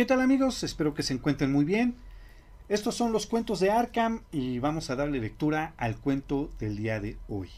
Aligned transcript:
¿Qué 0.00 0.06
tal 0.06 0.22
amigos? 0.22 0.62
Espero 0.62 0.94
que 0.94 1.02
se 1.02 1.12
encuentren 1.12 1.52
muy 1.52 1.66
bien. 1.66 1.94
Estos 2.70 2.94
son 2.94 3.12
los 3.12 3.26
cuentos 3.26 3.60
de 3.60 3.70
Arkham 3.70 4.22
y 4.32 4.58
vamos 4.58 4.88
a 4.88 4.96
darle 4.96 5.20
lectura 5.20 5.74
al 5.76 5.98
cuento 5.98 6.50
del 6.58 6.78
día 6.78 7.00
de 7.00 7.18
hoy. 7.28 7.50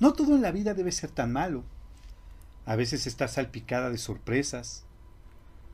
No 0.00 0.14
todo 0.14 0.36
en 0.36 0.40
la 0.40 0.52
vida 0.52 0.72
debe 0.72 0.90
ser 0.90 1.10
tan 1.10 1.34
malo. 1.34 1.64
A 2.64 2.76
veces 2.76 3.06
está 3.06 3.28
salpicada 3.28 3.90
de 3.90 3.98
sorpresas, 3.98 4.86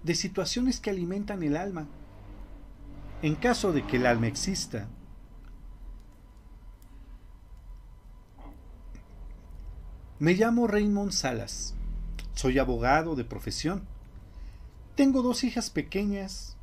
de 0.02 0.16
situaciones 0.16 0.80
que 0.80 0.90
alimentan 0.90 1.44
el 1.44 1.56
alma. 1.56 1.86
En 3.22 3.36
caso 3.36 3.72
de 3.72 3.86
que 3.86 3.98
el 3.98 4.06
alma 4.06 4.26
exista, 4.26 4.88
Me 10.18 10.34
llamo 10.34 10.66
Raymond 10.66 11.12
Salas. 11.12 11.76
Soy 12.34 12.58
abogado 12.58 13.14
de 13.14 13.24
profesión. 13.24 13.84
Tengo 14.94 15.22
dos 15.22 15.44
hijas 15.44 15.70
pequeñas. 15.70 16.56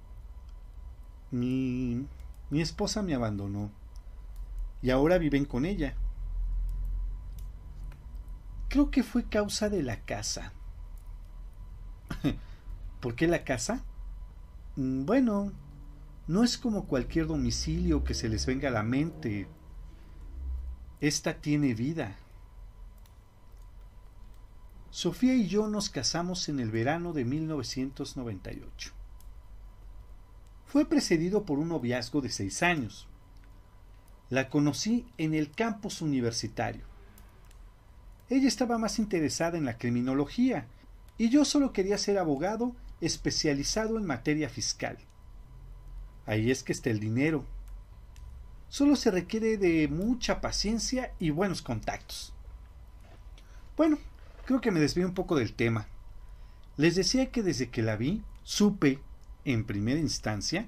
Mi, 1.31 2.05
mi 2.49 2.61
esposa 2.61 3.01
me 3.01 3.15
abandonó 3.15 3.71
y 4.81 4.89
ahora 4.89 5.17
viven 5.17 5.45
con 5.45 5.65
ella. 5.65 5.95
Creo 8.69 8.89
que 8.89 9.03
fue 9.03 9.25
causa 9.25 9.69
de 9.69 9.83
la 9.83 10.01
casa. 10.01 10.53
¿Por 13.01 13.15
qué 13.15 13.27
la 13.27 13.43
casa? 13.43 13.83
Mm, 14.75 15.05
bueno, 15.05 15.51
no 16.27 16.43
es 16.43 16.57
como 16.57 16.85
cualquier 16.85 17.27
domicilio 17.27 18.03
que 18.03 18.13
se 18.13 18.29
les 18.29 18.45
venga 18.45 18.69
a 18.69 18.71
la 18.71 18.83
mente. 18.83 19.47
Esta 20.99 21.33
tiene 21.35 21.73
vida. 21.73 22.15
Sofía 24.91 25.35
y 25.35 25.47
yo 25.47 25.67
nos 25.67 25.89
casamos 25.89 26.49
en 26.49 26.59
el 26.59 26.69
verano 26.69 27.13
de 27.13 27.23
1998. 27.23 28.91
Fue 30.65 30.85
precedido 30.85 31.45
por 31.45 31.59
un 31.59 31.69
noviazgo 31.69 32.19
de 32.19 32.29
seis 32.29 32.61
años. 32.61 33.07
La 34.29 34.49
conocí 34.49 35.05
en 35.17 35.33
el 35.33 35.49
campus 35.49 36.01
universitario. 36.01 36.83
Ella 38.29 38.49
estaba 38.49 38.77
más 38.77 38.99
interesada 38.99 39.57
en 39.57 39.63
la 39.63 39.77
criminología 39.77 40.67
y 41.17 41.29
yo 41.29 41.45
solo 41.45 41.71
quería 41.71 41.97
ser 41.97 42.17
abogado 42.17 42.75
especializado 42.99 43.97
en 43.97 44.05
materia 44.05 44.49
fiscal. 44.49 44.97
Ahí 46.25 46.51
es 46.51 46.63
que 46.63 46.73
está 46.73 46.89
el 46.89 46.99
dinero. 46.99 47.45
Solo 48.67 48.97
se 48.97 49.09
requiere 49.09 49.57
de 49.57 49.87
mucha 49.87 50.41
paciencia 50.41 51.13
y 51.17 51.29
buenos 51.29 51.61
contactos. 51.61 52.33
Bueno, 53.77 53.97
Creo 54.51 54.59
que 54.59 54.71
me 54.71 54.81
desvío 54.81 55.07
un 55.07 55.13
poco 55.13 55.37
del 55.37 55.53
tema. 55.53 55.87
Les 56.75 56.95
decía 56.95 57.31
que 57.31 57.41
desde 57.41 57.69
que 57.69 57.81
la 57.81 57.95
vi, 57.95 58.21
supe, 58.43 58.99
en 59.45 59.63
primera 59.63 59.97
instancia, 59.97 60.67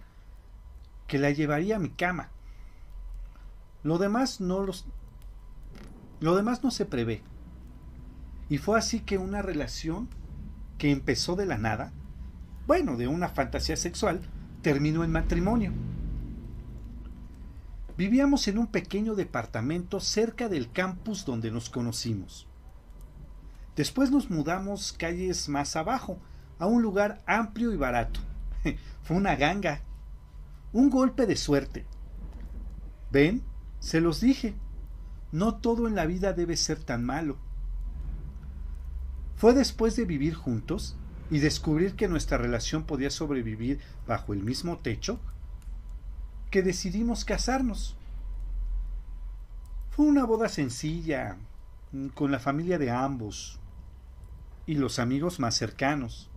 que 1.06 1.20
la 1.20 1.32
llevaría 1.32 1.76
a 1.76 1.80
mi 1.80 1.90
cama. 1.90 2.30
Lo 3.84 3.98
demás 3.98 4.40
no 4.40 4.62
los 4.64 4.86
lo 6.22 6.34
demás 6.34 6.64
no 6.64 6.72
se 6.72 6.86
prevé. 6.86 7.24
Y 8.48 8.58
fue 8.58 8.80
así 8.80 9.02
que 9.02 9.18
una 9.18 9.42
relación 9.42 10.08
que 10.78 10.90
empezó 10.90 11.36
de 11.36 11.46
la 11.46 11.58
nada, 11.58 11.92
bueno, 12.66 12.96
de 12.96 13.10
una 13.10 13.28
fantasía 13.28 13.76
sexual, 13.76 14.22
terminó 14.62 15.04
en 15.04 15.12
matrimonio. 15.12 15.74
Vivíamos 17.98 18.48
en 18.48 18.60
un 18.60 18.68
pequeño 18.68 19.16
departamento 19.16 20.00
cerca 20.00 20.48
del 20.48 20.72
campus 20.72 21.26
donde 21.26 21.52
nos 21.52 21.70
conocimos. 21.70 22.48
Después 23.76 24.12
nos 24.12 24.30
mudamos 24.30 24.94
calles 24.94 25.50
más 25.50 25.76
abajo, 25.76 26.20
a 26.60 26.68
un 26.68 26.82
lugar 26.82 27.22
amplio 27.26 27.74
y 27.74 27.78
barato. 27.78 28.20
Fue 29.04 29.18
una 29.18 29.36
ganga. 29.36 29.82
Un 30.72 30.90
golpe 30.90 31.26
de 31.26 31.36
suerte. 31.36 31.86
¿Ven? 33.12 33.44
Se 33.80 34.00
los 34.00 34.22
dije. 34.22 34.56
No 35.32 35.56
todo 35.56 35.88
en 35.88 35.96
la 35.96 36.06
vida 36.06 36.34
debe 36.34 36.56
ser 36.56 36.84
tan 36.84 37.04
malo. 37.04 37.38
Fue 39.36 39.54
después 39.54 39.96
de 39.96 40.06
vivir 40.06 40.36
juntos 40.36 40.96
y 41.32 41.40
descubrir 41.40 41.96
que 41.96 42.08
nuestra 42.08 42.38
relación 42.38 42.84
podía 42.84 43.10
sobrevivir 43.10 43.80
bajo 44.08 44.34
el 44.34 44.44
mismo 44.44 44.78
techo 44.78 45.20
que 46.52 46.62
decidimos 46.62 47.26
casarnos. 47.26 47.98
Fue 49.90 50.06
una 50.06 50.26
boda 50.26 50.50
sencilla, 50.50 51.38
con 52.14 52.32
la 52.32 52.40
familia 52.40 52.78
de 52.78 52.92
ambos, 52.92 53.60
y 54.66 54.76
los 54.76 55.00
amigos 55.00 55.40
más 55.40 55.56
cercanos. 55.56 56.30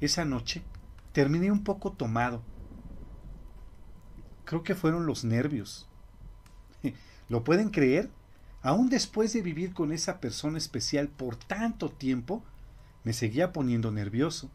Esa 0.00 0.24
noche 0.24 0.62
terminé 1.12 1.50
un 1.50 1.64
poco 1.64 1.92
tomado. 1.92 2.42
Creo 4.44 4.62
que 4.62 4.74
fueron 4.74 5.06
los 5.06 5.24
nervios. 5.24 5.88
¿Lo 7.28 7.44
pueden 7.44 7.70
creer? 7.70 8.10
Aún 8.62 8.88
después 8.88 9.32
de 9.32 9.42
vivir 9.42 9.74
con 9.74 9.92
esa 9.92 10.20
persona 10.20 10.58
especial 10.58 11.08
por 11.08 11.36
tanto 11.36 11.90
tiempo, 11.90 12.44
me 13.04 13.12
seguía 13.12 13.52
poniendo 13.52 13.90
nervioso. 13.90 14.50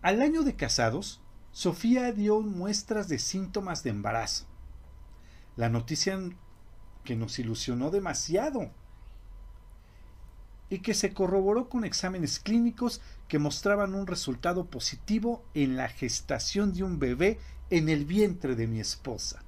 Al 0.00 0.20
año 0.20 0.42
de 0.42 0.56
casados, 0.56 1.20
Sofía 1.52 2.10
dio 2.12 2.40
muestras 2.40 3.08
de 3.08 3.18
síntomas 3.18 3.82
de 3.84 3.90
embarazo. 3.90 4.46
La 5.54 5.68
noticia 5.68 6.18
que 7.04 7.14
nos 7.14 7.38
ilusionó 7.38 7.90
demasiado 7.90 8.70
y 10.72 10.78
que 10.78 10.94
se 10.94 11.12
corroboró 11.12 11.68
con 11.68 11.84
exámenes 11.84 12.40
clínicos 12.40 13.02
que 13.28 13.38
mostraban 13.38 13.94
un 13.94 14.06
resultado 14.06 14.64
positivo 14.70 15.44
en 15.52 15.76
la 15.76 15.86
gestación 15.90 16.72
de 16.72 16.82
un 16.82 16.98
bebé 16.98 17.38
en 17.68 17.90
el 17.90 18.06
vientre 18.06 18.56
de 18.56 18.66
mi 18.66 18.80
esposa. 18.80 19.44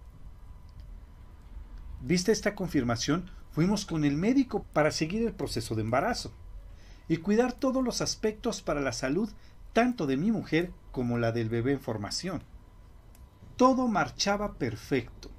Vista 2.02 2.30
esta 2.30 2.54
confirmación, 2.54 3.30
fuimos 3.52 3.86
con 3.86 4.04
el 4.04 4.18
médico 4.18 4.66
para 4.74 4.90
seguir 4.90 5.26
el 5.26 5.32
proceso 5.32 5.74
de 5.74 5.80
embarazo 5.80 6.30
y 7.08 7.16
cuidar 7.16 7.54
todos 7.54 7.82
los 7.82 8.02
aspectos 8.02 8.60
para 8.60 8.82
la 8.82 8.92
salud 8.92 9.30
tanto 9.72 10.06
de 10.06 10.18
mi 10.18 10.30
mujer 10.30 10.72
como 10.92 11.16
la 11.16 11.32
del 11.32 11.48
bebé 11.48 11.72
en 11.72 11.80
formación. 11.80 12.42
Todo 13.56 13.88
marchaba 13.88 14.58
perfecto. 14.58 15.30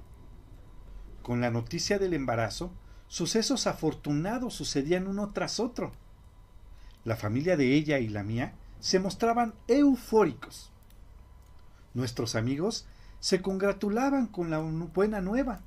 Con 1.22 1.40
la 1.40 1.52
noticia 1.52 2.00
del 2.00 2.12
embarazo, 2.12 2.72
Sucesos 3.08 3.66
afortunados 3.66 4.54
sucedían 4.54 5.06
uno 5.06 5.30
tras 5.30 5.60
otro. 5.60 5.92
La 7.04 7.16
familia 7.16 7.56
de 7.56 7.74
ella 7.74 7.98
y 7.98 8.08
la 8.08 8.22
mía 8.22 8.54
se 8.80 8.98
mostraban 8.98 9.54
eufóricos. 9.68 10.70
Nuestros 11.94 12.34
amigos 12.34 12.86
se 13.20 13.40
congratulaban 13.40 14.26
con 14.26 14.50
la 14.50 14.58
buena 14.58 15.20
nueva. 15.20 15.60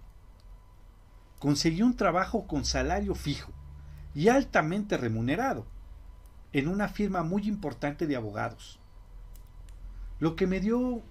Conseguí 1.40 1.82
un 1.82 1.96
trabajo 1.96 2.46
con 2.46 2.66
salario 2.66 3.16
fijo 3.16 3.52
y 4.14 4.28
altamente 4.28 4.98
remunerado 4.98 5.66
en 6.52 6.68
una 6.68 6.88
firma 6.88 7.24
muy 7.24 7.48
importante 7.48 8.08
de 8.08 8.16
abogados, 8.16 8.80
lo 10.20 10.36
que 10.36 10.48
me 10.48 10.60
dio 10.60 11.02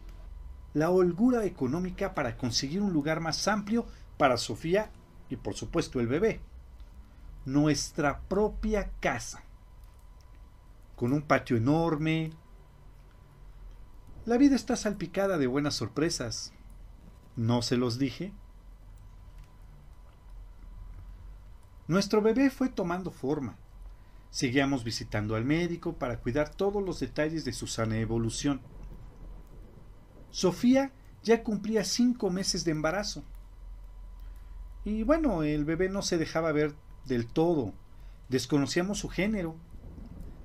la 0.75 0.91
holgura 0.91 1.45
económica 1.45 2.15
para 2.15 2.37
conseguir 2.37 2.83
un 2.83 2.93
lugar 2.93 3.21
más 3.21 3.47
amplio 3.49 3.87
para 4.17 4.37
Sofía 4.37 4.91
y 5.31 5.37
por 5.37 5.55
supuesto 5.55 6.01
el 6.01 6.07
bebé, 6.07 6.41
nuestra 7.45 8.21
propia 8.23 8.91
casa, 9.01 9.43
con 10.97 11.13
un 11.13 11.23
patio 11.23 11.57
enorme. 11.57 12.31
La 14.27 14.37
vida 14.37 14.57
está 14.57 14.77
salpicada 14.77 15.39
de 15.39 15.47
buenas 15.47 15.75
sorpresas. 15.75 16.53
¿No 17.37 17.63
se 17.63 17.77
los 17.77 17.99
dije? 17.99 18.33
Nuestro 21.87 22.21
bebé 22.21 22.51
fue 22.51 22.69
tomando 22.69 23.11
forma. 23.11 23.57
Seguíamos 24.31 24.85
visitando 24.85 25.37
al 25.37 25.45
médico 25.45 25.95
para 25.95 26.19
cuidar 26.21 26.51
todos 26.51 26.83
los 26.83 27.01
detalles 27.01 27.45
de 27.47 27.53
su 27.53 27.67
sana 27.67 27.97
evolución. 27.99 28.61
Sofía 30.31 30.93
ya 31.23 31.43
cumplía 31.43 31.85
cinco 31.85 32.29
meses 32.29 32.65
de 32.65 32.73
embarazo. 32.73 33.25
Y 34.85 35.03
bueno, 35.03 35.43
el 35.43 35.65
bebé 35.65 35.89
no 35.89 36.03
se 36.03 36.19
dejaba 36.19 36.53
ver 36.53 36.75
del 37.05 37.27
todo. 37.27 37.73
Desconocíamos 38.29 38.99
su 38.99 39.09
género. 39.09 39.57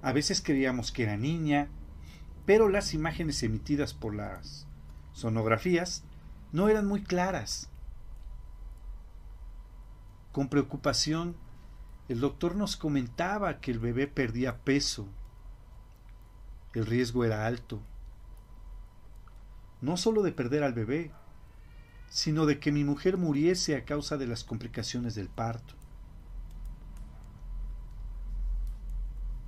A 0.01 0.11
veces 0.11 0.41
creíamos 0.41 0.91
que 0.91 1.03
era 1.03 1.17
niña, 1.17 1.69
pero 2.45 2.67
las 2.67 2.93
imágenes 2.93 3.41
emitidas 3.43 3.93
por 3.93 4.15
las 4.15 4.67
sonografías 5.13 6.03
no 6.51 6.67
eran 6.69 6.85
muy 6.85 7.03
claras. 7.03 7.69
Con 10.31 10.49
preocupación, 10.49 11.35
el 12.09 12.19
doctor 12.19 12.55
nos 12.55 12.75
comentaba 12.75 13.59
que 13.59 13.71
el 13.71 13.79
bebé 13.79 14.07
perdía 14.07 14.57
peso. 14.57 15.07
El 16.73 16.85
riesgo 16.85 17.23
era 17.23 17.45
alto. 17.45 17.81
No 19.79 19.95
solo 19.95 20.21
de 20.23 20.31
perder 20.31 20.63
al 20.63 20.73
bebé, 20.73 21.11
sino 22.13 22.45
de 22.45 22.59
que 22.59 22.71
mi 22.71 22.83
mujer 22.83 23.17
muriese 23.17 23.75
a 23.75 23.85
causa 23.85 24.17
de 24.17 24.27
las 24.27 24.43
complicaciones 24.43 25.15
del 25.15 25.29
parto. 25.29 25.73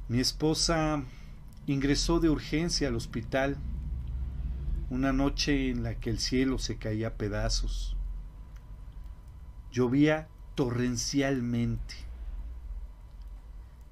Mi 0.08 0.20
esposa 0.20 1.04
ingresó 1.68 2.20
de 2.20 2.30
urgencia 2.32 2.88
al 2.88 2.96
hospital 2.96 3.58
una 4.90 5.14
noche 5.14 5.70
en 5.70 5.84
la 5.84 5.94
que 6.00 6.10
el 6.10 6.18
cielo 6.18 6.58
se 6.58 6.78
caía 6.78 7.10
a 7.10 7.14
pedazos. 7.14 7.96
Llovía 9.72 10.28
torrencialmente. 10.56 11.94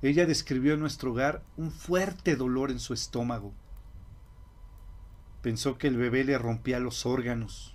Ella 0.01 0.25
describió 0.25 0.73
en 0.73 0.79
nuestro 0.79 1.11
hogar 1.11 1.43
un 1.57 1.69
fuerte 1.69 2.35
dolor 2.35 2.71
en 2.71 2.79
su 2.79 2.95
estómago. 2.95 3.53
Pensó 5.43 5.77
que 5.77 5.89
el 5.89 5.97
bebé 5.97 6.23
le 6.23 6.39
rompía 6.39 6.79
los 6.79 7.05
órganos. 7.05 7.72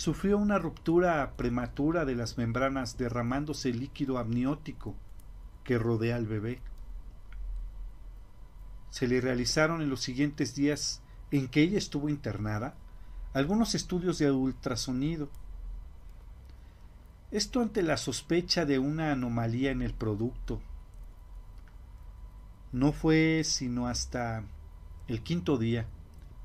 Sufrió 0.00 0.38
una 0.38 0.58
ruptura 0.58 1.34
prematura 1.36 2.06
de 2.06 2.14
las 2.14 2.38
membranas 2.38 2.96
derramándose 2.96 3.70
líquido 3.70 4.16
amniótico 4.16 4.94
que 5.62 5.76
rodea 5.76 6.16
al 6.16 6.24
bebé. 6.24 6.62
Se 8.88 9.06
le 9.06 9.20
realizaron 9.20 9.82
en 9.82 9.90
los 9.90 10.00
siguientes 10.00 10.54
días 10.54 11.02
en 11.30 11.48
que 11.48 11.60
ella 11.60 11.76
estuvo 11.76 12.08
internada 12.08 12.76
algunos 13.34 13.74
estudios 13.74 14.16
de 14.16 14.30
ultrasonido. 14.30 15.28
Esto 17.30 17.60
ante 17.60 17.82
la 17.82 17.98
sospecha 17.98 18.64
de 18.64 18.78
una 18.78 19.12
anomalía 19.12 19.70
en 19.70 19.82
el 19.82 19.92
producto. 19.92 20.62
No 22.72 22.92
fue 22.92 23.42
sino 23.44 23.86
hasta 23.86 24.44
el 25.08 25.20
quinto 25.20 25.58
día 25.58 25.84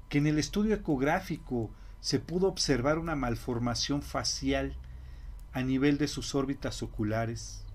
que 0.09 0.17
en 0.17 0.27
el 0.27 0.39
estudio 0.39 0.75
ecográfico 0.75 1.69
se 2.05 2.19
pudo 2.19 2.47
observar 2.47 2.99
una 2.99 3.15
malformación 3.15 4.03
facial 4.03 4.77
a 5.53 5.63
nivel 5.63 5.97
de 5.97 6.07
sus 6.07 6.35
órbitas 6.35 6.83
oculares 6.83 7.65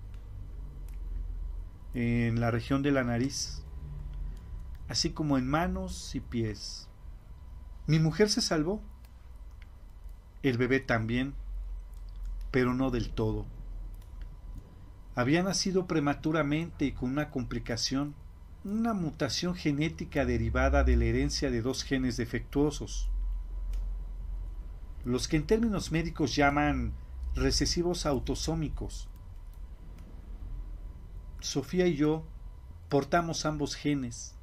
en 1.93 2.39
la 2.39 2.49
región 2.49 2.81
de 2.81 2.91
la 2.91 3.03
nariz, 3.03 3.61
así 4.87 5.09
como 5.09 5.37
en 5.37 5.49
manos 5.49 6.15
y 6.15 6.21
pies. 6.21 6.87
Mi 7.87 7.99
mujer 7.99 8.29
se 8.29 8.39
salvó, 8.41 8.81
el 10.43 10.57
bebé 10.57 10.79
también, 10.79 11.33
pero 12.51 12.73
no 12.73 12.89
del 12.89 13.09
todo. 13.09 13.45
Había 15.13 15.43
nacido 15.43 15.87
prematuramente 15.87 16.85
y 16.85 16.93
con 16.93 17.09
una 17.09 17.31
complicación, 17.31 18.15
una 18.63 18.93
mutación 18.93 19.55
genética 19.55 20.23
derivada 20.23 20.85
de 20.85 20.95
la 20.95 21.03
herencia 21.03 21.51
de 21.51 21.61
dos 21.61 21.83
genes 21.83 22.15
defectuosos, 22.15 23.11
los 25.03 25.27
que 25.27 25.37
en 25.37 25.47
términos 25.47 25.91
médicos 25.91 26.35
llaman 26.35 26.93
recesivos 27.35 28.05
autosómicos, 28.05 29.07
Sofía 31.41 31.87
y 31.87 31.95
yo 31.95 32.23
portamos 32.87 33.47
ambos 33.47 33.75
genes. 33.75 34.35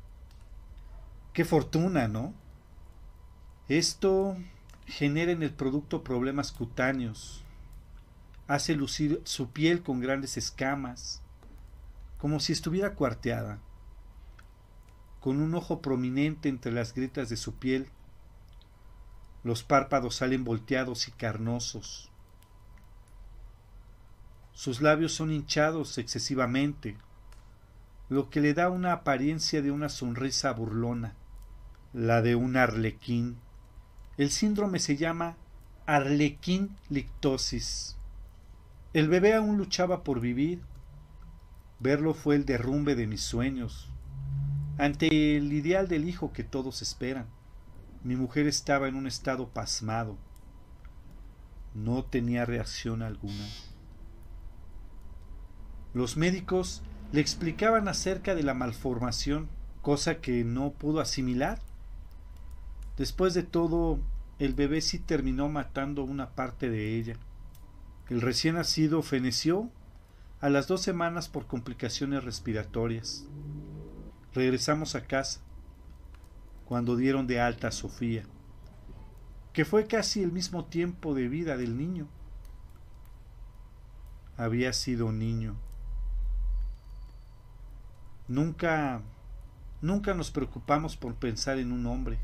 Qué 1.33 1.45
fortuna, 1.45 2.09
¿no? 2.09 2.35
Esto 3.69 4.37
genera 4.87 5.31
en 5.31 5.43
el 5.43 5.53
producto 5.53 6.03
problemas 6.03 6.51
cutáneos, 6.51 7.45
hace 8.49 8.75
lucir 8.75 9.21
su 9.25 9.51
piel 9.51 9.83
con 9.83 10.01
grandes 10.01 10.37
escamas, 10.37 11.23
como 12.17 12.41
si 12.41 12.53
estuviera 12.53 12.95
cuarteada, 12.95 13.61
con 15.21 15.41
un 15.41 15.55
ojo 15.55 15.81
prominente 15.81 16.49
entre 16.49 16.73
las 16.73 16.95
grietas 16.95 17.29
de 17.29 17.37
su 17.37 17.55
piel. 17.55 17.91
Los 19.45 19.63
párpados 19.63 20.17
salen 20.17 20.45
volteados 20.45 21.09
y 21.09 21.13
carnosos. 21.13 22.11
Sus 24.53 24.81
labios 24.81 25.13
son 25.13 25.31
hinchados 25.31 25.99
excesivamente, 25.99 26.97
lo 28.09 28.29
que 28.29 28.41
le 28.41 28.55
da 28.55 28.71
una 28.71 28.93
apariencia 28.93 29.63
de 29.63 29.71
una 29.71 29.89
sonrisa 29.89 30.53
burlona, 30.53 31.15
la 31.93 32.23
de 32.23 32.35
un 32.35 32.57
arlequín. 32.57 33.37
El 34.17 34.31
síndrome 34.31 34.81
se 34.81 34.97
llama 34.97 35.37
arlequín 35.87 36.77
lictosis. 36.89 37.97
El 38.95 39.09
bebé 39.09 39.35
aún 39.35 39.59
luchaba 39.59 40.03
por 40.03 40.21
vivir. 40.21 40.61
Verlo 41.79 42.13
fue 42.13 42.35
el 42.35 42.45
derrumbe 42.45 42.97
de 42.97 43.07
mis 43.07 43.21
sueños, 43.21 43.89
ante 44.77 45.37
el 45.37 45.53
ideal 45.53 45.87
del 45.87 46.09
hijo 46.09 46.33
que 46.33 46.43
todos 46.43 46.83
esperan. 46.83 47.27
Mi 48.05 48.15
mujer 48.15 48.47
estaba 48.47 48.89
en 48.89 48.95
un 48.95 49.07
estado 49.07 49.49
pasmado. 49.49 50.17
No 51.75 52.05
tenía 52.05 52.45
reacción 52.45 53.03
alguna. 53.03 53.47
Los 55.95 56.17
médicos 56.17 56.83
le 57.13 57.21
explicaban 57.21 57.89
acerca 57.89 58.35
de 58.35 58.45
la 58.45 58.55
malformación, 58.55 59.49
cosa 59.83 60.21
que 60.21 60.45
no 60.45 60.71
pudo 60.73 61.01
asimilar. 61.01 61.61
Después 62.97 63.35
de 63.35 63.43
todo, 63.43 63.99
el 64.39 64.55
bebé 64.55 64.81
sí 64.81 64.99
terminó 64.99 65.49
matando 65.49 66.05
una 66.05 66.31
parte 66.31 66.71
de 66.71 66.97
ella. 66.97 67.17
El 68.09 68.21
recién 68.21 68.55
nacido 68.55 69.03
feneció 69.03 69.71
a 70.41 70.49
las 70.49 70.69
dos 70.69 70.83
semanas 70.83 71.29
por 71.29 71.47
complicaciones 71.47 72.23
respiratorias. 72.23 73.27
Regresamos 74.35 74.95
a 74.95 75.03
casa 75.03 75.41
cuando 76.69 76.97
dieron 76.97 77.27
de 77.27 77.41
alta 77.41 77.69
a 77.69 77.73
Sofía, 77.73 78.25
que 79.55 79.65
fue 79.65 79.87
casi 79.87 80.23
el 80.23 80.33
mismo 80.33 80.67
tiempo 80.67 81.15
de 81.15 81.27
vida 81.27 81.57
del 81.57 81.79
niño. 81.79 82.07
Había 84.37 84.75
sido 84.75 85.11
niño. 85.11 85.57
Nunca, 88.29 89.01
nunca 89.81 90.13
nos 90.13 90.31
preocupamos 90.31 90.99
por 90.99 91.15
pensar 91.15 91.59
en 91.59 91.73
un 91.73 91.87
hombre. 91.87 92.19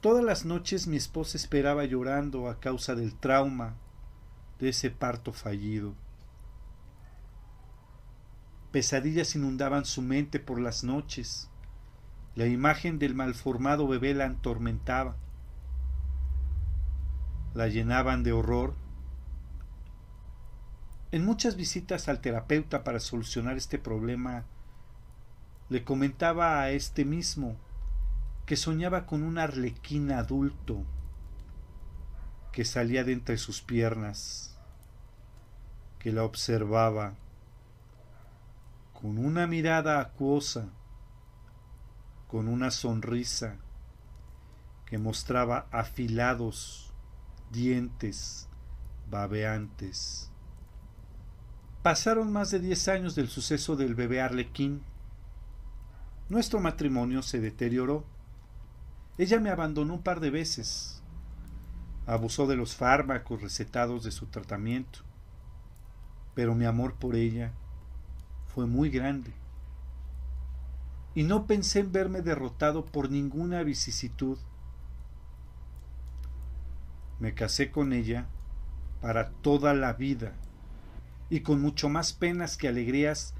Todas 0.00 0.24
las 0.24 0.44
noches 0.44 0.88
mi 0.88 0.96
esposa 0.96 1.36
esperaba 1.36 1.84
llorando 1.84 2.48
a 2.48 2.58
causa 2.58 2.96
del 2.96 3.14
trauma 3.14 3.76
de 4.58 4.70
ese 4.70 4.90
parto 4.90 5.32
fallido. 5.32 5.94
Pesadillas 8.72 9.36
inundaban 9.36 9.84
su 9.84 10.02
mente 10.02 10.40
por 10.40 10.58
las 10.58 10.82
noches. 10.82 11.51
La 12.34 12.46
imagen 12.46 12.98
del 12.98 13.14
malformado 13.14 13.86
bebé 13.86 14.14
la 14.14 14.26
atormentaba. 14.26 15.16
La 17.54 17.68
llenaban 17.68 18.22
de 18.22 18.32
horror 18.32 18.74
en 21.12 21.26
muchas 21.26 21.56
visitas 21.56 22.08
al 22.08 22.22
terapeuta 22.22 22.84
para 22.84 22.98
solucionar 22.98 23.58
este 23.58 23.78
problema, 23.78 24.46
le 25.68 25.84
comentaba 25.84 26.62
a 26.62 26.70
este 26.70 27.04
mismo 27.04 27.56
que 28.46 28.56
soñaba 28.56 29.04
con 29.04 29.22
un 29.22 29.36
arlequín 29.36 30.10
adulto 30.10 30.84
que 32.50 32.64
salía 32.64 33.04
de 33.04 33.12
entre 33.12 33.36
sus 33.36 33.60
piernas, 33.60 34.58
que 35.98 36.12
la 36.12 36.24
observaba 36.24 37.12
con 38.98 39.18
una 39.18 39.46
mirada 39.46 40.00
acuosa, 40.00 40.70
con 42.32 42.48
una 42.48 42.70
sonrisa 42.70 43.58
que 44.86 44.96
mostraba 44.96 45.66
afilados 45.70 46.90
dientes 47.50 48.48
babeantes. 49.10 50.30
Pasaron 51.82 52.32
más 52.32 52.50
de 52.50 52.58
diez 52.58 52.88
años 52.88 53.14
del 53.14 53.28
suceso 53.28 53.76
del 53.76 53.94
bebé 53.94 54.22
Arlequín. 54.22 54.80
Nuestro 56.30 56.58
matrimonio 56.58 57.20
se 57.20 57.38
deterioró. 57.38 58.06
Ella 59.18 59.38
me 59.38 59.50
abandonó 59.50 59.92
un 59.92 60.02
par 60.02 60.20
de 60.20 60.30
veces. 60.30 61.02
Abusó 62.06 62.46
de 62.46 62.56
los 62.56 62.74
fármacos 62.74 63.42
recetados 63.42 64.04
de 64.04 64.10
su 64.10 64.24
tratamiento. 64.28 65.00
Pero 66.34 66.54
mi 66.54 66.64
amor 66.64 66.94
por 66.94 67.14
ella 67.14 67.52
fue 68.46 68.64
muy 68.64 68.88
grande. 68.88 69.41
Y 71.14 71.24
no 71.24 71.46
pensé 71.46 71.80
en 71.80 71.92
verme 71.92 72.22
derrotado 72.22 72.86
por 72.86 73.10
ninguna 73.10 73.62
vicisitud. 73.62 74.38
Me 77.20 77.34
casé 77.34 77.70
con 77.70 77.92
ella 77.92 78.26
para 79.00 79.30
toda 79.30 79.74
la 79.74 79.92
vida 79.92 80.32
y 81.28 81.40
con 81.40 81.60
mucho 81.60 81.88
más 81.88 82.12
penas 82.12 82.56
que 82.56 82.68
alegrías 82.68 83.34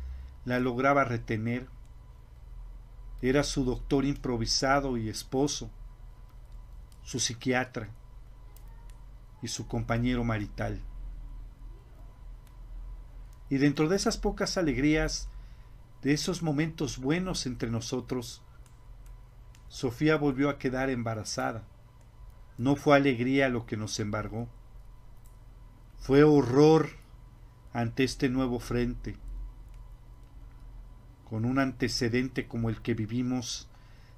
la 0.44 0.58
lograba 0.58 1.04
retener. 1.04 1.68
Era 3.22 3.44
su 3.44 3.64
doctor 3.64 4.04
improvisado 4.04 4.96
y 4.96 5.08
esposo, 5.08 5.70
su 7.02 7.20
psiquiatra 7.20 7.88
y 9.42 9.48
su 9.48 9.66
compañero 9.66 10.24
marital. 10.24 10.80
Y 13.50 13.58
dentro 13.58 13.88
de 13.88 13.96
esas 13.96 14.16
pocas 14.16 14.56
alegrías, 14.56 15.28
de 16.02 16.12
esos 16.12 16.42
momentos 16.42 16.98
buenos 16.98 17.46
entre 17.46 17.70
nosotros, 17.70 18.42
Sofía 19.68 20.16
volvió 20.16 20.50
a 20.50 20.58
quedar 20.58 20.90
embarazada. 20.90 21.64
No 22.58 22.76
fue 22.76 22.96
alegría 22.96 23.48
lo 23.48 23.64
que 23.66 23.76
nos 23.76 23.98
embargó, 24.00 24.48
fue 26.02 26.24
horror 26.24 26.90
ante 27.72 28.02
este 28.02 28.28
nuevo 28.28 28.58
frente. 28.58 29.16
Con 31.30 31.44
un 31.44 31.60
antecedente 31.60 32.48
como 32.48 32.68
el 32.68 32.82
que 32.82 32.94
vivimos, 32.94 33.68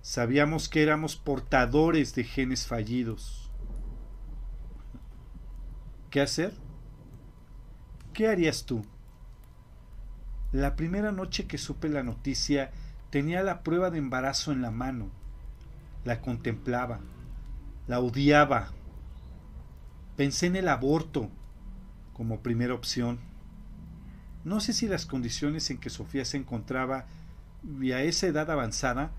sabíamos 0.00 0.70
que 0.70 0.82
éramos 0.82 1.16
portadores 1.16 2.14
de 2.14 2.24
genes 2.24 2.66
fallidos. 2.66 3.50
¿Qué 6.10 6.22
hacer? 6.22 6.54
¿Qué 8.14 8.28
harías 8.28 8.64
tú? 8.64 8.84
La 10.54 10.76
primera 10.76 11.10
noche 11.10 11.48
que 11.48 11.58
supe 11.58 11.88
la 11.88 12.04
noticia 12.04 12.70
tenía 13.10 13.42
la 13.42 13.64
prueba 13.64 13.90
de 13.90 13.98
embarazo 13.98 14.52
en 14.52 14.62
la 14.62 14.70
mano. 14.70 15.10
La 16.04 16.20
contemplaba, 16.20 17.00
la 17.88 17.98
odiaba. 17.98 18.68
Pensé 20.14 20.46
en 20.46 20.54
el 20.54 20.68
aborto 20.68 21.28
como 22.12 22.38
primera 22.38 22.72
opción. 22.72 23.18
No 24.44 24.60
sé 24.60 24.72
si 24.74 24.86
las 24.86 25.06
condiciones 25.06 25.68
en 25.70 25.78
que 25.78 25.90
Sofía 25.90 26.24
se 26.24 26.36
encontraba 26.36 27.06
y 27.80 27.90
a 27.90 28.02
esa 28.02 28.28
edad 28.28 28.48
avanzada 28.48 29.10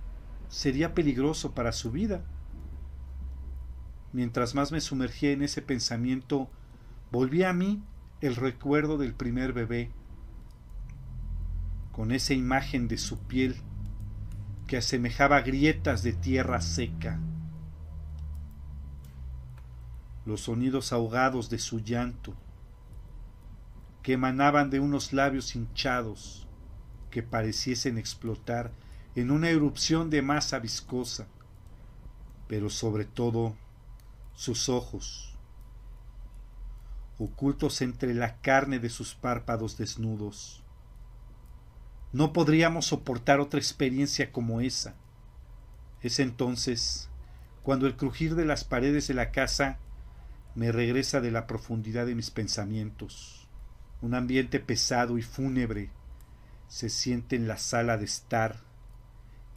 sería 0.47 0.93
peligroso 0.93 1.53
para 1.53 1.73
su 1.73 1.91
vida. 1.91 2.21
Mientras 4.13 4.55
más 4.55 4.71
me 4.71 4.79
sumergía 4.79 5.31
en 5.31 5.41
ese 5.41 5.61
pensamiento, 5.61 6.49
volvía 7.11 7.49
a 7.49 7.53
mí 7.53 7.83
el 8.21 8.37
recuerdo 8.37 8.97
del 8.97 9.13
primer 9.13 9.51
bebé, 9.51 9.91
con 11.95 12.11
esa 12.11 12.33
imagen 12.33 12.89
de 12.89 12.97
su 12.97 13.19
piel 13.19 13.55
que 14.67 14.75
asemejaba 14.75 15.39
grietas 15.39 16.03
de 16.03 16.11
tierra 16.11 16.59
seca, 16.59 17.21
los 20.25 20.41
sonidos 20.41 20.91
ahogados 20.91 21.49
de 21.49 21.57
su 21.57 21.79
llanto, 21.79 22.33
que 24.03 24.11
emanaban 24.11 24.69
de 24.69 24.81
unos 24.81 25.13
labios 25.13 25.55
hinchados 25.55 26.49
que 27.11 27.23
pareciesen 27.23 27.97
explotar 27.97 28.73
en 29.15 29.31
una 29.31 29.49
erupción 29.49 30.09
de 30.09 30.21
masa 30.21 30.59
viscosa, 30.59 31.27
pero 32.49 32.69
sobre 32.69 33.05
todo 33.05 33.55
sus 34.33 34.67
ojos, 34.67 35.33
ocultos 37.19 37.81
entre 37.81 38.13
la 38.13 38.41
carne 38.41 38.79
de 38.79 38.89
sus 38.89 39.15
párpados 39.15 39.77
desnudos. 39.77 40.64
No 42.15 42.31
podríamos 42.31 42.85
soportar 42.85 43.41
otra 43.41 43.59
experiencia 43.59 44.31
como 44.31 44.61
esa. 44.61 44.95
Es 46.01 46.21
entonces 46.21 47.09
cuando 47.61 47.87
el 47.87 47.97
crujir 47.97 48.35
de 48.35 48.45
las 48.45 48.63
paredes 48.63 49.09
de 49.09 49.15
la 49.15 49.31
casa 49.31 49.79
me 50.55 50.71
regresa 50.71 51.19
de 51.19 51.31
la 51.31 51.45
profundidad 51.45 52.05
de 52.05 52.15
mis 52.15 52.31
pensamientos. 52.31 53.49
Un 54.01 54.13
ambiente 54.13 54.61
pesado 54.61 55.17
y 55.17 55.23
fúnebre 55.23 55.89
se 56.69 56.89
siente 56.89 57.35
en 57.35 57.49
la 57.49 57.57
sala 57.57 57.97
de 57.97 58.05
estar, 58.05 58.61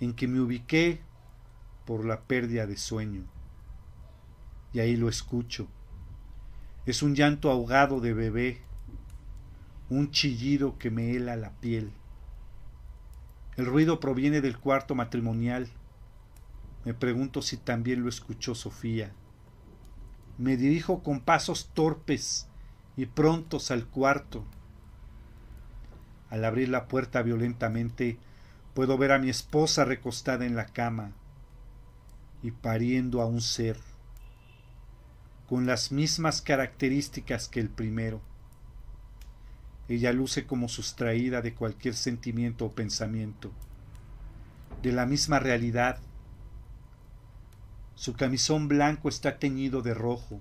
en 0.01 0.15
que 0.15 0.27
me 0.27 0.41
ubiqué 0.41 1.01
por 1.87 2.05
la 2.05 2.23
pérdida 2.23 2.67
de 2.67 2.77
sueño. 2.77 3.23
Y 4.73 4.81
ahí 4.81 4.97
lo 4.97 5.09
escucho 5.09 5.69
es 6.91 7.03
un 7.03 7.15
llanto 7.15 7.51
ahogado 7.51 8.01
de 8.01 8.15
bebé, 8.15 8.63
un 9.91 10.11
chillido 10.11 10.79
que 10.79 10.91
me 10.91 11.13
hela 11.13 11.37
la 11.37 11.51
piel. 11.61 11.93
El 13.59 13.67
ruido 13.67 13.99
proviene 13.99 14.41
del 14.41 14.57
cuarto 14.57 14.95
matrimonial. 14.95 15.69
Me 16.85 16.95
pregunto 16.95 17.43
si 17.43 17.57
también 17.57 18.05
lo 18.05 18.09
escuchó 18.09 18.55
Sofía. 18.55 19.11
Me 20.39 20.57
dirijo 20.57 21.03
con 21.03 21.19
pasos 21.19 21.69
torpes 21.75 22.47
y 22.97 23.07
prontos 23.07 23.73
al 23.73 23.85
cuarto. 23.87 24.45
Al 26.31 26.45
abrir 26.45 26.69
la 26.69 26.87
puerta 26.87 27.21
violentamente, 27.23 28.17
puedo 28.75 28.97
ver 28.97 29.11
a 29.11 29.19
mi 29.19 29.29
esposa 29.29 29.85
recostada 29.85 30.47
en 30.47 30.55
la 30.55 30.67
cama 30.67 31.11
y 32.45 32.53
pariendo 32.53 33.21
a 33.21 33.27
un 33.27 33.41
ser 33.41 33.77
con 35.49 35.67
las 35.67 35.91
mismas 35.91 36.43
características 36.43 37.49
que 37.49 37.59
el 37.59 37.71
primero. 37.71 38.21
Ella 39.89 40.13
luce 40.13 40.47
como 40.47 40.69
sustraída 40.69 41.41
de 41.41 41.55
cualquier 41.55 41.95
sentimiento 41.95 42.67
o 42.67 42.73
pensamiento, 42.73 43.51
de 44.83 44.93
la 44.93 45.07
misma 45.07 45.39
realidad. 45.39 45.99
Su 47.95 48.13
camisón 48.13 48.69
blanco 48.69 49.09
está 49.09 49.39
teñido 49.39 49.81
de 49.81 49.95
rojo. 49.95 50.41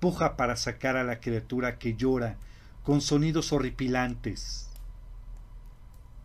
Puja 0.00 0.36
para 0.36 0.56
sacar 0.56 0.96
a 0.96 1.04
la 1.04 1.20
criatura 1.20 1.78
que 1.78 1.94
llora 1.94 2.36
con 2.82 3.00
sonidos 3.00 3.52
horripilantes. 3.52 4.68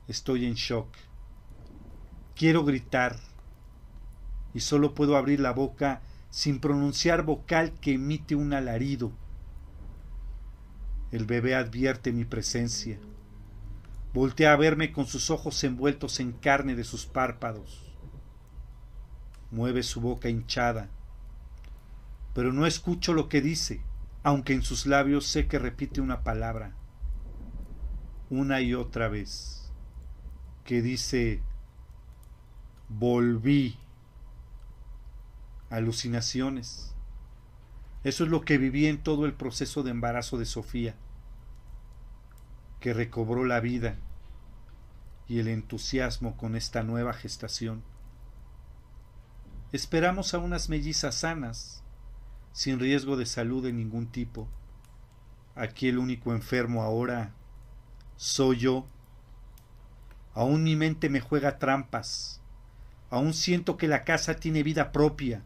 Estoy 0.07 0.45
en 0.45 0.55
shock. 0.55 0.87
Quiero 2.35 2.65
gritar 2.65 3.17
y 4.53 4.59
solo 4.59 4.93
puedo 4.95 5.15
abrir 5.15 5.39
la 5.39 5.51
boca 5.51 6.01
sin 6.29 6.59
pronunciar 6.59 7.23
vocal 7.23 7.73
que 7.79 7.93
emite 7.93 8.35
un 8.35 8.53
alarido. 8.53 9.11
El 11.13 11.27
bebé 11.27 11.53
advierte 11.53 12.11
mi 12.11 12.25
presencia. 12.25 12.97
Voltea 14.15 14.51
a 14.51 14.55
verme 14.55 14.91
con 14.91 15.05
sus 15.05 15.29
ojos 15.29 15.63
envueltos 15.63 16.19
en 16.19 16.31
carne 16.31 16.73
de 16.73 16.83
sus 16.83 17.05
párpados. 17.05 17.93
Mueve 19.51 19.83
su 19.83 20.01
boca 20.01 20.29
hinchada, 20.29 20.89
pero 22.33 22.51
no 22.51 22.65
escucho 22.65 23.13
lo 23.13 23.29
que 23.29 23.41
dice, 23.41 23.83
aunque 24.23 24.53
en 24.53 24.63
sus 24.63 24.87
labios 24.87 25.27
sé 25.27 25.45
que 25.45 25.59
repite 25.59 26.01
una 26.01 26.23
palabra, 26.23 26.73
una 28.31 28.61
y 28.61 28.73
otra 28.73 29.07
vez, 29.07 29.71
que 30.65 30.81
dice, 30.81 31.43
volví 32.89 33.77
alucinaciones. 35.69 36.95
Eso 38.03 38.23
es 38.23 38.31
lo 38.31 38.41
que 38.41 38.57
viví 38.57 38.87
en 38.87 39.03
todo 39.03 39.27
el 39.27 39.33
proceso 39.33 39.83
de 39.83 39.91
embarazo 39.91 40.39
de 40.39 40.45
Sofía, 40.45 40.95
que 42.83 42.93
recobró 42.93 43.45
la 43.45 43.61
vida 43.61 43.95
y 45.29 45.39
el 45.39 45.47
entusiasmo 45.47 46.35
con 46.35 46.57
esta 46.57 46.83
nueva 46.83 47.13
gestación. 47.13 47.81
Esperamos 49.71 50.33
a 50.33 50.39
unas 50.39 50.67
mellizas 50.67 51.15
sanas, 51.15 51.81
sin 52.51 52.81
riesgo 52.81 53.15
de 53.15 53.25
salud 53.25 53.63
de 53.63 53.71
ningún 53.71 54.07
tipo. 54.07 54.49
Aquí 55.55 55.87
el 55.87 55.97
único 55.97 56.33
enfermo 56.33 56.83
ahora 56.83 57.31
soy 58.17 58.57
yo. 58.57 58.85
Aún 60.33 60.63
mi 60.63 60.75
mente 60.75 61.07
me 61.07 61.21
juega 61.21 61.59
trampas. 61.59 62.41
Aún 63.09 63.33
siento 63.33 63.77
que 63.77 63.87
la 63.87 64.03
casa 64.03 64.35
tiene 64.35 64.61
vida 64.61 64.91
propia 64.91 65.41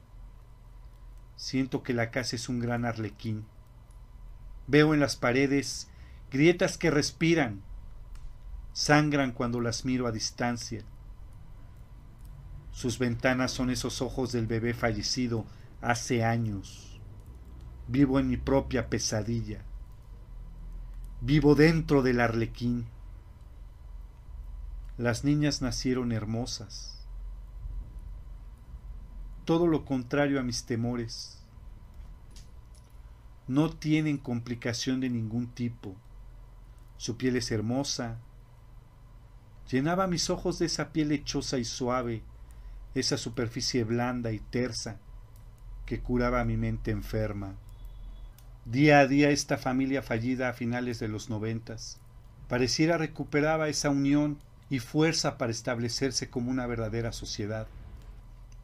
Siento 1.35 1.83
que 1.83 1.93
la 1.93 2.09
casa 2.09 2.35
es 2.35 2.49
un 2.49 2.59
gran 2.59 2.83
arlequín. 2.83 3.45
Veo 4.65 4.95
en 4.95 4.99
las 4.99 5.15
paredes 5.15 5.87
grietas 6.31 6.77
que 6.77 6.91
respiran, 6.91 7.61
sangran 8.73 9.31
cuando 9.31 9.61
las 9.61 9.85
miro 9.85 10.07
a 10.07 10.11
distancia. 10.11 10.83
Sus 12.71 12.99
ventanas 12.99 13.51
son 13.51 13.69
esos 13.69 14.01
ojos 14.01 14.31
del 14.31 14.47
bebé 14.47 14.73
fallecido 14.73 15.45
hace 15.81 16.23
años. 16.23 16.99
Vivo 17.87 18.19
en 18.19 18.27
mi 18.27 18.37
propia 18.37 18.89
pesadilla. 18.89 19.63
Vivo 21.21 21.55
dentro 21.55 22.03
del 22.03 22.19
arlequín. 22.19 22.85
Las 24.97 25.23
niñas 25.23 25.61
nacieron 25.61 26.11
hermosas 26.11 26.97
todo 29.47 29.65
lo 29.65 29.85
contrario 29.85 30.41
a 30.41 30.43
mis 30.43 30.65
temores. 30.65 31.41
No 33.47 33.69
tienen 33.69 34.17
complicación 34.17 34.99
de 34.99 35.09
ningún 35.09 35.47
tipo. 35.47 35.95
Su 36.97 37.17
piel 37.17 37.35
es 37.35 37.51
hermosa. 37.51 38.17
Llenaba 39.69 40.07
mis 40.07 40.29
ojos 40.29 40.59
de 40.59 40.65
esa 40.65 40.91
piel 40.91 41.09
lechosa 41.09 41.57
y 41.57 41.65
suave, 41.65 42.23
esa 42.95 43.17
superficie 43.17 43.83
blanda 43.83 44.31
y 44.31 44.39
tersa 44.39 44.97
que 45.85 45.99
curaba 45.99 46.43
mi 46.43 46.57
mente 46.57 46.91
enferma. 46.91 47.55
Día 48.65 48.99
a 48.99 49.07
día 49.07 49.29
esta 49.29 49.57
familia 49.57 50.01
fallida 50.01 50.49
a 50.49 50.53
finales 50.53 50.99
de 50.99 51.07
los 51.07 51.29
noventas 51.29 51.99
pareciera 52.49 52.97
recuperaba 52.97 53.69
esa 53.69 53.89
unión 53.89 54.39
y 54.69 54.79
fuerza 54.79 55.37
para 55.37 55.51
establecerse 55.51 56.29
como 56.29 56.51
una 56.51 56.65
verdadera 56.65 57.11
sociedad 57.11 57.67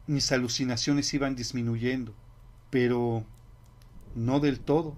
mis 0.06 0.32
alucinaciones 0.32 1.12
iban 1.14 1.34
disminuyendo, 1.34 2.14
pero 2.70 3.24
no 4.14 4.40
del 4.40 4.60
todo. 4.60 4.96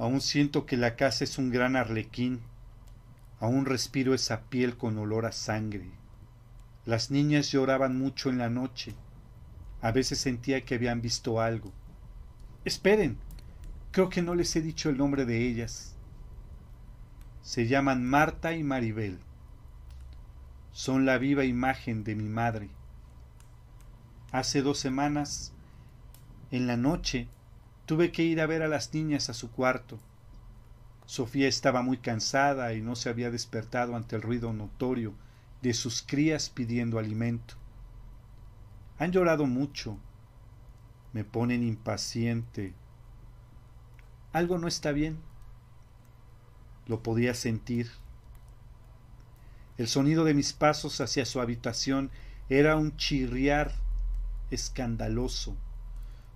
Aún 0.00 0.22
siento 0.22 0.64
que 0.64 0.78
la 0.78 0.96
casa 0.96 1.24
es 1.24 1.36
un 1.36 1.50
gran 1.50 1.76
arlequín, 1.76 2.40
aún 3.38 3.66
respiro 3.66 4.14
esa 4.14 4.44
piel 4.44 4.78
con 4.78 4.96
olor 4.96 5.26
a 5.26 5.32
sangre. 5.32 5.90
Las 6.86 7.10
niñas 7.10 7.52
lloraban 7.52 7.98
mucho 7.98 8.30
en 8.30 8.38
la 8.38 8.48
noche, 8.48 8.94
a 9.82 9.92
veces 9.92 10.18
sentía 10.18 10.64
que 10.64 10.76
habían 10.76 11.02
visto 11.02 11.38
algo. 11.38 11.70
Esperen, 12.64 13.18
creo 13.90 14.08
que 14.08 14.22
no 14.22 14.34
les 14.34 14.56
he 14.56 14.62
dicho 14.62 14.88
el 14.88 14.96
nombre 14.96 15.26
de 15.26 15.46
ellas. 15.46 15.94
Se 17.42 17.66
llaman 17.66 18.02
Marta 18.02 18.54
y 18.54 18.64
Maribel. 18.64 19.18
Son 20.72 21.04
la 21.04 21.18
viva 21.18 21.44
imagen 21.44 22.04
de 22.04 22.14
mi 22.14 22.30
madre. 22.30 22.70
Hace 24.32 24.62
dos 24.62 24.78
semanas, 24.78 25.52
en 26.50 26.66
la 26.66 26.78
noche, 26.78 27.28
tuve 27.90 28.12
que 28.12 28.22
ir 28.22 28.40
a 28.40 28.46
ver 28.46 28.62
a 28.62 28.68
las 28.68 28.94
niñas 28.94 29.30
a 29.30 29.34
su 29.34 29.50
cuarto. 29.50 29.98
Sofía 31.06 31.48
estaba 31.48 31.82
muy 31.82 31.96
cansada 31.96 32.72
y 32.72 32.80
no 32.80 32.94
se 32.94 33.08
había 33.08 33.32
despertado 33.32 33.96
ante 33.96 34.14
el 34.14 34.22
ruido 34.22 34.52
notorio 34.52 35.12
de 35.60 35.74
sus 35.74 36.00
crías 36.00 36.50
pidiendo 36.50 37.00
alimento. 37.00 37.54
Han 39.00 39.10
llorado 39.10 39.46
mucho. 39.46 39.98
Me 41.12 41.24
ponen 41.24 41.64
impaciente. 41.64 42.74
Algo 44.32 44.56
no 44.58 44.68
está 44.68 44.92
bien. 44.92 45.18
Lo 46.86 47.02
podía 47.02 47.34
sentir. 47.34 47.90
El 49.78 49.88
sonido 49.88 50.22
de 50.22 50.34
mis 50.34 50.52
pasos 50.52 51.00
hacia 51.00 51.26
su 51.26 51.40
habitación 51.40 52.12
era 52.48 52.76
un 52.76 52.96
chirriar 52.96 53.72
escandaloso 54.52 55.56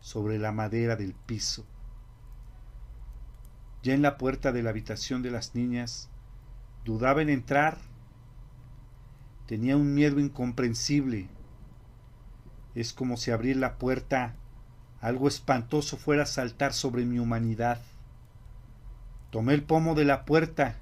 sobre 0.05 0.39
la 0.39 0.53
madera 0.53 0.97
del 0.97 1.15
piso. 1.15 1.65
Ya 3.83 3.95
en 3.95 4.03
la 4.03 4.19
puerta 4.19 4.53
de 4.53 4.63
la 4.63 4.69
habitación 4.69 5.23
de 5.23 5.31
las 5.31 5.55
niñas, 5.55 6.11
dudaba 6.85 7.23
en 7.23 7.31
entrar. 7.31 7.79
Tenía 9.47 9.79
un 9.79 9.95
miedo 9.95 10.21
incomprensible. 10.21 11.29
Es 12.75 12.93
como 12.93 13.17
si 13.17 13.31
abrir 13.31 13.57
la 13.57 13.79
puerta 13.79 14.35
algo 15.01 15.27
espantoso 15.27 15.97
fuera 15.97 16.25
a 16.25 16.27
saltar 16.27 16.75
sobre 16.75 17.07
mi 17.07 17.19
humanidad. 17.19 17.81
Tomé 19.31 19.55
el 19.55 19.63
pomo 19.63 19.95
de 19.95 20.05
la 20.05 20.27
puerta 20.27 20.77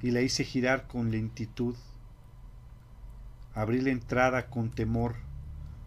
y 0.00 0.12
la 0.12 0.20
hice 0.20 0.44
girar 0.44 0.86
con 0.86 1.10
lentitud. 1.10 1.74
Abrí 3.52 3.80
la 3.80 3.90
entrada 3.90 4.46
con 4.46 4.70
temor, 4.70 5.16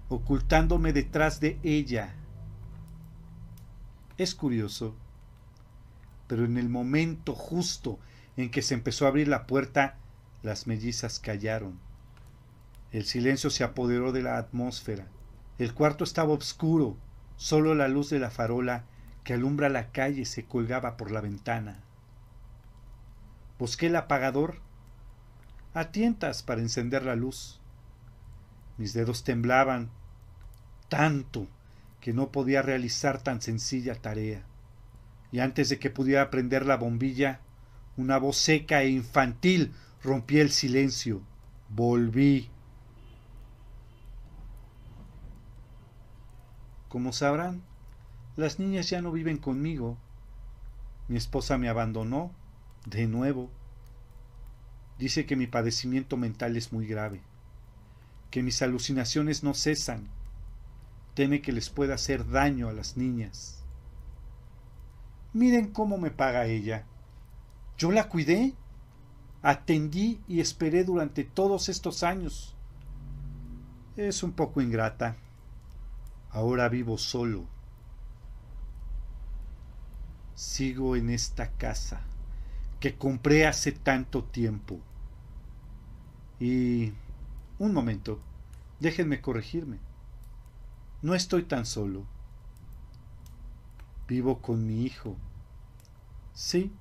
ocultándome 0.09 0.91
detrás 0.91 1.39
de 1.39 1.57
ella. 1.63 2.17
Es 4.17 4.35
curioso, 4.35 4.95
pero 6.27 6.45
en 6.45 6.57
el 6.57 6.69
momento 6.69 7.33
justo 7.33 7.99
en 8.37 8.51
que 8.51 8.61
se 8.61 8.75
empezó 8.75 9.05
a 9.05 9.09
abrir 9.09 9.27
la 9.27 9.47
puerta, 9.47 9.95
las 10.43 10.67
mellizas 10.67 11.19
callaron. 11.19 11.79
El 12.91 13.05
silencio 13.05 13.49
se 13.49 13.63
apoderó 13.63 14.11
de 14.11 14.21
la 14.21 14.37
atmósfera. 14.37 15.07
El 15.57 15.73
cuarto 15.73 16.03
estaba 16.03 16.33
oscuro, 16.33 16.95
solo 17.37 17.73
la 17.73 17.87
luz 17.87 18.09
de 18.09 18.19
la 18.19 18.29
farola 18.29 18.85
que 19.23 19.33
alumbra 19.33 19.69
la 19.69 19.91
calle 19.91 20.25
se 20.25 20.45
colgaba 20.45 20.95
por 20.97 21.09
la 21.09 21.21
ventana. 21.21 21.79
Busqué 23.57 23.87
el 23.87 23.95
apagador 23.95 24.59
a 25.73 25.85
tientas 25.85 26.43
para 26.43 26.61
encender 26.61 27.03
la 27.03 27.15
luz. 27.15 27.59
Mis 28.77 28.93
dedos 28.93 29.23
temblaban 29.23 29.89
tanto 30.89 31.47
que 32.03 32.11
no 32.11 32.33
podía 32.33 32.61
realizar 32.61 33.23
tan 33.23 33.41
sencilla 33.41 33.95
tarea. 33.95 34.43
Y 35.31 35.39
antes 35.39 35.69
de 35.69 35.79
que 35.79 35.89
pudiera 35.89 36.29
prender 36.29 36.65
la 36.65 36.75
bombilla, 36.75 37.39
una 37.95 38.17
voz 38.17 38.35
seca 38.35 38.81
e 38.81 38.89
infantil 38.89 39.71
rompía 40.03 40.41
el 40.41 40.51
silencio. 40.51 41.21
Volví. 41.69 42.49
Como 46.89 47.13
sabrán, 47.13 47.61
las 48.35 48.59
niñas 48.59 48.89
ya 48.89 49.01
no 49.01 49.13
viven 49.13 49.37
conmigo. 49.37 49.97
Mi 51.07 51.15
esposa 51.15 51.57
me 51.57 51.69
abandonó 51.69 52.33
de 52.85 53.07
nuevo. 53.07 53.49
Dice 54.99 55.25
que 55.25 55.37
mi 55.37 55.47
padecimiento 55.47 56.17
mental 56.17 56.57
es 56.57 56.73
muy 56.73 56.85
grave, 56.85 57.21
que 58.29 58.43
mis 58.43 58.61
alucinaciones 58.61 59.41
no 59.41 59.53
cesan. 59.53 60.09
Teme 61.13 61.41
que 61.41 61.51
les 61.51 61.69
pueda 61.69 61.95
hacer 61.95 62.29
daño 62.29 62.69
a 62.69 62.73
las 62.73 62.97
niñas. 62.97 63.63
Miren 65.33 65.71
cómo 65.71 65.97
me 65.97 66.11
paga 66.11 66.45
ella. 66.45 66.85
Yo 67.77 67.91
la 67.91 68.09
cuidé, 68.09 68.53
atendí 69.41 70.21
y 70.27 70.39
esperé 70.39 70.83
durante 70.83 71.23
todos 71.23 71.69
estos 71.69 72.03
años. 72.03 72.55
Es 73.95 74.23
un 74.23 74.31
poco 74.31 74.61
ingrata. 74.61 75.17
Ahora 76.31 76.69
vivo 76.69 76.97
solo. 76.97 77.45
Sigo 80.33 80.95
en 80.95 81.09
esta 81.09 81.51
casa 81.51 82.01
que 82.79 82.97
compré 82.97 83.47
hace 83.47 83.71
tanto 83.71 84.23
tiempo. 84.23 84.79
Y... 86.39 86.91
un 87.59 87.73
momento, 87.73 88.19
déjenme 88.79 89.21
corregirme. 89.21 89.77
No 91.03 91.13
estoy 91.13 91.43
tan 91.43 91.67
solo. 91.67 92.03
Vivo 94.07 94.41
con 94.41 94.65
mi 94.65 94.83
hijo. 94.83 95.15
Sí, 96.33 96.71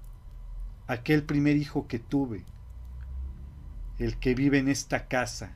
aquel 0.87 1.25
primer 1.25 1.57
hijo 1.57 1.87
que 1.87 1.99
tuve, 1.99 2.45
el 3.99 4.19
que 4.19 4.35
vive 4.35 4.59
en 4.59 4.69
esta 4.69 5.09
casa, 5.09 5.53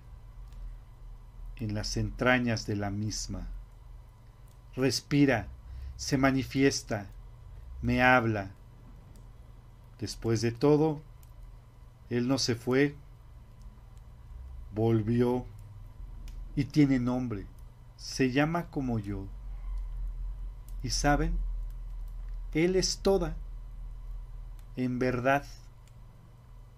en 1.56 1.74
las 1.74 1.96
entrañas 1.96 2.66
de 2.66 2.76
la 2.76 2.90
misma. 2.90 3.48
Respira, 4.74 5.48
se 5.96 6.18
manifiesta, 6.18 7.06
me 7.80 8.02
habla, 8.02 8.50
Después 9.98 10.42
de 10.42 10.52
todo, 10.52 11.00
él 12.10 12.28
no 12.28 12.38
se 12.38 12.54
fue, 12.54 12.94
volvió 14.74 15.46
y 16.54 16.64
tiene 16.64 16.98
nombre, 16.98 17.46
se 18.06 18.30
llama 18.30 18.70
como 18.70 19.00
yo. 19.00 19.26
Y 20.84 20.90
saben, 20.90 21.36
él 22.54 22.76
es 22.76 22.98
toda, 22.98 23.36
en 24.76 25.00
verdad, 25.00 25.44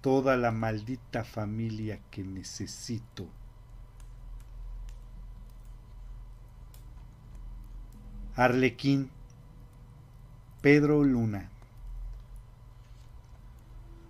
toda 0.00 0.38
la 0.38 0.52
maldita 0.52 1.24
familia 1.24 2.00
que 2.10 2.24
necesito. 2.24 3.28
Arlequín, 8.34 9.10
Pedro 10.62 11.04
Luna. 11.04 11.50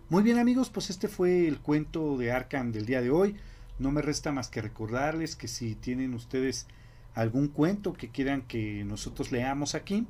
Muy 0.08 0.22
bien 0.22 0.38
amigos, 0.38 0.70
pues 0.70 0.88
este 0.88 1.08
fue 1.08 1.48
el 1.48 1.58
cuento 1.58 2.16
de 2.16 2.30
Arkham 2.30 2.70
del 2.70 2.86
día 2.86 3.02
de 3.02 3.10
hoy. 3.10 3.36
No 3.80 3.90
me 3.90 4.02
resta 4.02 4.30
más 4.30 4.48
que 4.48 4.62
recordarles 4.62 5.34
que 5.34 5.48
si 5.48 5.74
tienen 5.74 6.14
ustedes 6.14 6.68
algún 7.14 7.48
cuento 7.48 7.92
que 7.92 8.10
quieran 8.10 8.42
que 8.42 8.84
nosotros 8.84 9.32
leamos 9.32 9.74
aquí, 9.74 10.06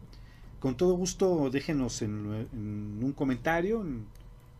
con 0.60 0.76
todo 0.76 0.94
gusto 0.94 1.50
déjenos 1.50 2.02
en, 2.02 2.26
un 2.26 3.12
comentario 3.16 3.80
en 3.80 4.06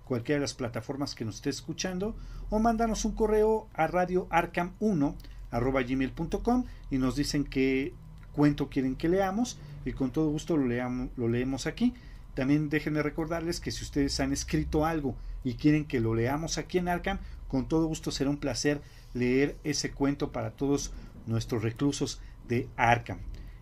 cualquiera 0.05 0.39
de 0.39 0.43
las 0.43 0.55
plataformas 0.55 1.15
que 1.15 1.25
nos 1.25 1.37
esté 1.37 1.51
escuchando 1.51 2.15
o 2.51 2.59
mándanos 2.59 3.05
un 3.05 3.13
correo 3.13 3.69
a 3.75 3.89
radioarkham1 3.89 5.15
arroba 5.51 5.83
gmail.com 5.83 6.65
y 6.91 6.99
nos 6.99 7.17
dicen 7.17 7.45
qué 7.45 7.95
cuento 8.33 8.69
quieren 8.69 8.97
que 8.97 9.09
leamos 9.09 9.59
y 9.85 9.93
con 9.93 10.11
todo 10.11 10.31
gusto 10.31 10.57
lo, 10.57 10.67
leamos, 10.67 11.11
lo 11.17 11.29
leemos 11.29 11.67
aquí. 11.67 11.95
También 12.35 12.69
déjenme 12.69 13.03
recordarles 13.03 13.59
que 13.59 13.73
si 13.73 13.83
ustedes 13.83 14.21
han 14.21 14.33
escrito 14.33 14.87
algo 14.87 15.17
y 15.43 15.55
quieren 15.55 15.85
que 15.85 16.01
lo 16.01 16.15
leamos 16.15 16.59
aquí 16.59 16.79
en 16.79 16.89
Arkham, 16.89 17.19
con 17.49 17.67
todo 17.67 17.87
gusto 17.87 18.13
será 18.13 18.31
un 18.31 18.37
placer 18.37 18.81
leer 19.15 19.57
ese 19.65 19.91
cuento 19.91 20.31
para 20.31 20.51
todos 20.53 20.93
nuestros 21.29 21.63
reclusos 21.63 22.21
de 22.49 22.69
Arkham. 22.77 23.19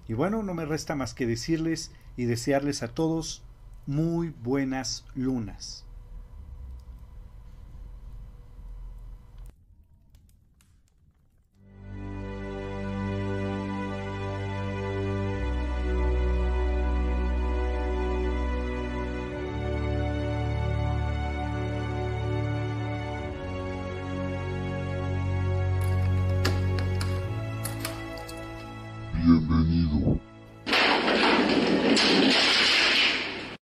Y 0.08 0.14
bueno, 0.14 0.42
no 0.42 0.54
me 0.54 0.64
resta 0.64 0.94
más 0.94 1.14
que 1.14 1.26
decirles 1.26 1.92
y 2.16 2.24
desearles 2.24 2.82
a 2.82 2.88
todos 2.88 3.42
muy 3.86 4.34
buenas 4.42 5.04
lunas. 5.14 5.85